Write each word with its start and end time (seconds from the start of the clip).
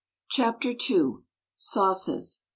CHAPTER 0.31 0.69
II. 0.89 1.17
SAUCES. 1.55 2.41